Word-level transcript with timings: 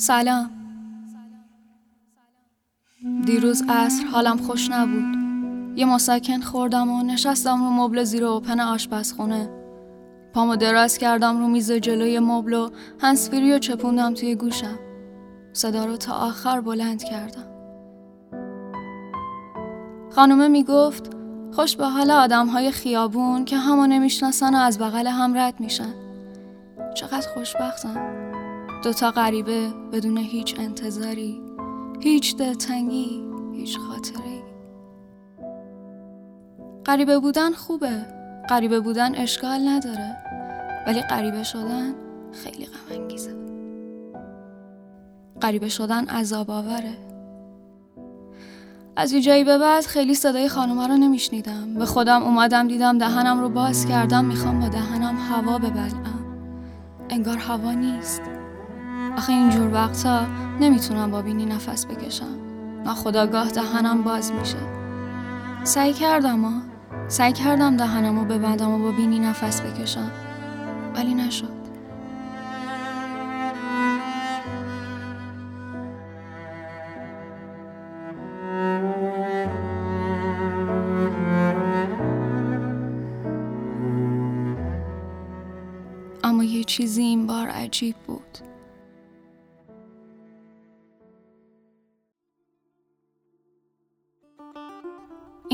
سلام. 0.00 0.50
دیروز 3.24 3.62
عصر 3.68 4.04
حالم 4.06 4.36
خوش 4.36 4.70
نبود. 4.70 5.16
یه 5.78 5.86
مسکن 5.86 6.40
خوردم 6.40 6.90
و 6.90 7.02
نشستم 7.02 7.64
رو 7.64 7.70
مبل 7.70 8.04
زیر 8.04 8.24
اوپن 8.24 8.60
آشپزخونه. 8.60 9.50
پامو 10.34 10.56
دراز 10.56 10.98
کردم 10.98 11.38
رو 11.38 11.48
میز 11.48 11.72
جلوی 11.72 12.18
مبل 12.18 12.52
و 12.52 12.70
هنسفیری 13.00 13.52
و 13.52 13.58
چپوندم 13.58 14.14
توی 14.14 14.34
گوشم. 14.34 14.78
صدا 15.52 15.84
رو 15.84 15.96
تا 15.96 16.12
آخر 16.12 16.60
بلند 16.60 17.02
کردم. 17.02 17.48
خانومه 20.10 20.48
می‌گفت 20.48 21.10
خوش 21.52 21.76
به 21.76 21.86
حال 21.86 22.10
آدم 22.10 22.46
های 22.46 22.70
خیابون 22.70 23.44
که 23.44 23.56
همو 23.56 23.86
نمی‌شناسن 23.86 24.54
و 24.54 24.58
از 24.58 24.78
بغل 24.78 25.06
هم 25.06 25.38
رد 25.38 25.60
میشن. 25.60 25.94
چقدر 26.94 27.28
خوشبختم. 27.34 28.27
دوتا 28.82 29.10
غریبه 29.10 29.68
بدون 29.92 30.18
هیچ 30.18 30.54
انتظاری 30.58 31.42
هیچ 32.00 32.36
دلتنگی 32.36 33.24
هیچ 33.52 33.78
خاطره 33.78 34.42
غریبه 36.86 37.18
بودن 37.18 37.52
خوبه 37.52 38.06
غریبه 38.48 38.80
بودن 38.80 39.14
اشکال 39.14 39.68
نداره 39.68 40.16
ولی 40.86 41.00
غریبه 41.00 41.42
شدن 41.42 41.94
خیلی 42.32 42.66
غم 42.66 42.96
انگیزه 43.00 43.34
غریبه 45.42 45.68
شدن 45.68 46.04
عذاب 46.04 46.50
آوره. 46.50 46.98
از 48.96 49.12
اینجایی 49.12 49.44
به 49.44 49.58
بعد 49.58 49.84
خیلی 49.84 50.14
صدای 50.14 50.48
خانوما 50.48 50.86
رو 50.86 50.96
نمیشنیدم. 50.96 51.74
به 51.74 51.86
خودم 51.86 52.22
اومدم 52.22 52.68
دیدم 52.68 52.98
دهنم 52.98 53.40
رو 53.40 53.48
باز 53.48 53.86
کردم 53.86 54.24
می‌خوام 54.24 54.60
با 54.60 54.68
دهنم 54.68 55.16
هوا 55.16 55.58
ببلعم. 55.58 56.26
انگار 57.10 57.36
هوا 57.36 57.72
نیست. 57.72 58.37
آخه 59.18 59.32
اینجور 59.32 59.74
وقتا 59.74 60.26
نمی‌تونم 60.60 61.10
با 61.10 61.22
بینی 61.22 61.46
نفس 61.46 61.86
بکشم. 61.86 62.38
ناخداگاه 62.84 63.48
دهنم 63.50 64.02
باز 64.02 64.32
میشه. 64.32 64.56
سعی 65.64 65.92
کردم 65.92 66.44
ها 66.44 66.52
سعی 67.08 67.32
کردم 67.32 67.76
دهنم 67.76 68.18
رو 68.18 68.24
ببندم 68.24 68.70
و 68.70 68.78
با 68.78 68.92
بینی 68.92 69.18
نفس 69.18 69.60
بکشم. 69.60 70.10
ولی 70.94 71.14
نشد. 71.14 71.58
اما 86.24 86.44
یه 86.44 86.64
چیزی 86.64 87.02
این 87.02 87.26
بار 87.26 87.48
عجیب 87.48 87.96
بود. 88.06 88.38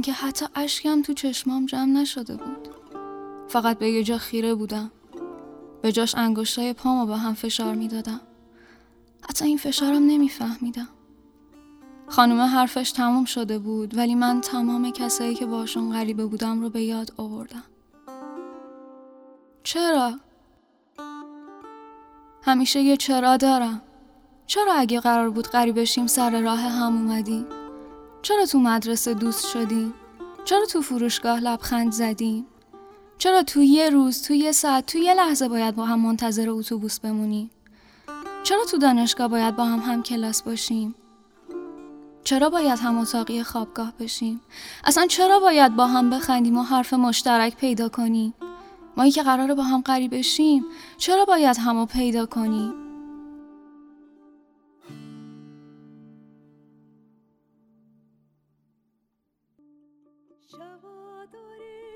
اینکه 0.00 0.12
حتی 0.12 0.46
اشکم 0.54 1.02
تو 1.02 1.14
چشمام 1.14 1.66
جمع 1.66 1.84
نشده 1.84 2.36
بود. 2.36 2.68
فقط 3.48 3.78
به 3.78 3.90
یه 3.90 4.04
جا 4.04 4.18
خیره 4.18 4.54
بودم. 4.54 4.90
به 5.82 5.92
جاش 5.92 6.14
انگشتای 6.14 6.72
پامو 6.72 7.06
به 7.06 7.16
هم 7.16 7.34
فشار 7.34 7.74
می‌دادم. 7.74 8.20
حتی 9.28 9.44
این 9.44 9.56
فشارم 9.58 10.06
نمیفهمیدم. 10.06 10.88
خانومه 12.06 12.46
حرفش 12.46 12.92
تموم 12.92 13.24
شده 13.24 13.58
بود 13.58 13.96
ولی 13.96 14.14
من 14.14 14.40
تمام 14.40 14.90
کسایی 14.90 15.34
که 15.34 15.46
باشون 15.46 15.92
غریبه 15.92 16.26
بودم 16.26 16.60
رو 16.60 16.70
به 16.70 16.82
یاد 16.82 17.12
آوردم. 17.16 17.64
چرا؟ 19.62 20.18
همیشه 22.42 22.80
یه 22.80 22.96
چرا 22.96 23.36
دارم. 23.36 23.82
چرا 24.46 24.74
اگه 24.74 25.00
قرار 25.00 25.30
بود 25.30 25.48
غریبشیم 25.48 26.06
سر 26.06 26.40
راه 26.40 26.60
هم 26.60 26.96
اومدیم؟ 26.96 27.59
چرا 28.22 28.46
تو 28.46 28.58
مدرسه 28.58 29.14
دوست 29.14 29.46
شدیم؟ 29.46 29.94
چرا 30.44 30.66
تو 30.66 30.80
فروشگاه 30.80 31.40
لبخند 31.40 31.92
زدیم؟ 31.92 32.46
چرا 33.18 33.42
تو 33.42 33.62
یه 33.62 33.90
روز، 33.90 34.22
تو 34.22 34.34
یه 34.34 34.52
ساعت، 34.52 34.86
تو 34.86 34.98
یه 34.98 35.14
لحظه 35.14 35.48
باید 35.48 35.74
با 35.74 35.84
هم 35.84 36.00
منتظر 36.00 36.50
اتوبوس 36.50 37.00
بمونیم؟ 37.00 37.50
چرا 38.42 38.64
تو 38.64 38.78
دانشگاه 38.78 39.28
باید 39.28 39.56
با 39.56 39.64
هم 39.64 39.78
هم 39.78 40.02
کلاس 40.02 40.42
باشیم؟ 40.42 40.94
چرا 42.24 42.50
باید 42.50 42.78
هم 42.78 42.98
اتاقی 42.98 43.42
خوابگاه 43.42 43.92
بشیم؟ 44.00 44.40
اصلا 44.84 45.06
چرا 45.06 45.40
باید 45.40 45.76
با 45.76 45.86
هم 45.86 46.10
بخندیم 46.10 46.58
و 46.58 46.62
حرف 46.62 46.94
مشترک 46.94 47.56
پیدا 47.56 47.88
کنیم؟ 47.88 48.34
ما 48.96 49.08
که 49.08 49.22
قراره 49.22 49.54
با 49.54 49.62
هم 49.62 49.80
قریب 49.80 50.14
بشیم 50.14 50.64
چرا 50.96 51.24
باید 51.24 51.56
همو 51.58 51.86
پیدا 51.86 52.26
کنیم؟ 52.26 52.89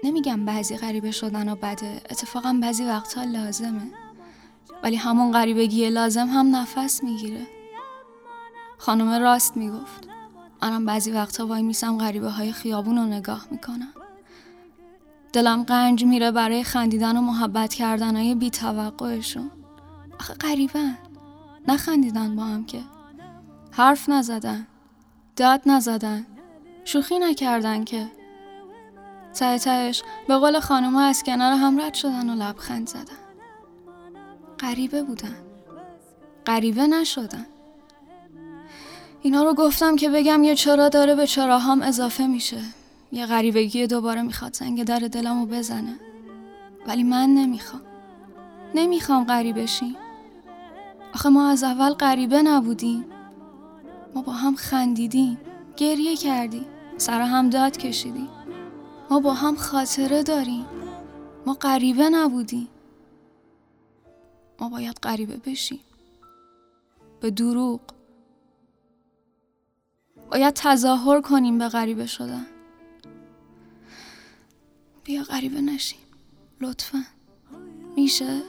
نمیگم 0.04 0.44
بعضی 0.44 0.76
غریبه 0.76 1.10
شدن 1.10 1.48
و 1.48 1.56
بده. 1.56 2.02
اتفاقا 2.10 2.58
بعضی 2.62 2.84
وقتها 2.84 3.24
لازمه. 3.24 3.92
ولی 4.82 4.96
همون 4.96 5.32
غریبگی 5.32 5.90
لازم 5.90 6.26
هم 6.26 6.56
نفس 6.56 7.04
می‌گیره. 7.04 7.46
خانم 8.78 9.22
راست 9.22 9.56
می‌گفت. 9.56 10.08
منم 10.62 10.86
بعضی 10.86 11.10
وقتها 11.10 11.46
وای 11.46 11.62
میسم 11.62 11.98
غریبه 11.98 12.30
های 12.30 12.52
خیابون 12.52 12.96
رو 12.96 13.04
نگاه 13.04 13.46
می‌کنم. 13.50 13.92
دلم 15.32 15.62
قنج 15.62 16.04
میره 16.04 16.30
برای 16.30 16.64
خندیدن 16.64 17.16
و 17.16 17.20
محبت 17.20 17.74
کردن 17.74 18.16
های 18.16 18.34
بی 18.34 18.50
توقعشون 18.50 19.50
آخه 20.20 20.34
غریبن. 20.34 20.98
نخندیدن 21.68 22.36
با 22.36 22.44
هم 22.44 22.64
که. 22.66 22.80
حرف 23.70 24.08
نزدن. 24.08 24.66
داد 25.36 25.62
نزدن. 25.66 26.26
شوخی 26.84 27.18
نکردن 27.18 27.84
که. 27.84 28.10
ته 29.34 29.58
تهش 29.58 30.02
به 30.28 30.36
قول 30.36 30.60
خانوما 30.60 31.02
از 31.02 31.22
کنار 31.22 31.52
هم 31.52 31.80
رد 31.80 31.94
شدن 31.94 32.30
و 32.30 32.34
لبخند 32.34 32.88
زدن. 32.88 33.24
غریبه 34.60 35.02
بودن. 35.02 35.36
غریبه 36.46 36.86
نشدن. 36.86 37.46
اینا 39.22 39.42
رو 39.42 39.54
گفتم 39.54 39.96
که 39.96 40.10
بگم 40.10 40.44
یه 40.44 40.54
چرا 40.54 40.88
داره 40.88 41.14
به 41.14 41.26
چراهام 41.26 41.82
اضافه 41.82 42.26
میشه. 42.26 42.60
یه 43.12 43.26
غریبگی 43.26 43.86
دوباره 43.86 44.22
می‌خواد 44.22 44.56
زنگ 44.56 44.84
در 44.84 44.98
دلمو 44.98 45.46
بزنه. 45.46 46.00
ولی 46.86 47.02
من 47.02 47.28
نمی‌خوام. 47.28 47.82
نمی‌خوام 48.74 49.24
غریبشیم 49.24 49.96
آخه 51.14 51.28
ما 51.28 51.48
از 51.48 51.64
اول 51.64 51.90
غریبه 51.90 52.42
نبودیم. 52.42 53.04
ما 54.14 54.22
با 54.22 54.32
هم 54.32 54.54
خندیدیم. 54.54 55.38
گریه 55.76 56.16
کردیم. 56.16 56.66
سر 56.96 57.20
هم 57.20 57.50
داد 57.50 57.76
کشیدیم. 57.76 58.28
ما 59.14 59.20
با 59.20 59.34
هم 59.34 59.56
خاطره 59.56 60.22
داریم. 60.22 60.66
ما 61.46 61.54
غریبه 61.54 62.08
نبودیم. 62.08 62.68
ما 64.60 64.68
باید 64.68 64.98
غریبه 65.02 65.36
بشیم. 65.36 65.80
به 67.20 67.30
دروغ. 67.30 67.80
باید 70.30 70.54
تظاهر 70.54 71.20
کنیم 71.20 71.58
به 71.58 71.68
غریبه 71.68 72.06
شدن. 72.06 72.46
بیا 75.04 75.22
غریبه 75.22 75.60
نشیم. 75.60 76.00
لطفا. 76.60 77.04
میشه؟ 77.96 78.42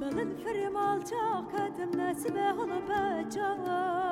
Balın 0.00 0.36
firmal 0.44 1.00
çağ 1.00 1.44
kadimle 1.52 2.14
sibe 2.14 2.50
hulu 2.50 2.88
bacalar 2.88 4.09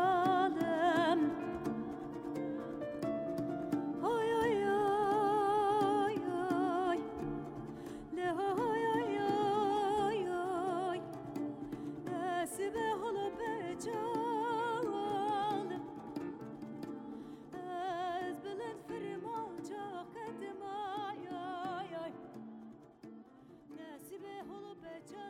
着。 25.06 25.27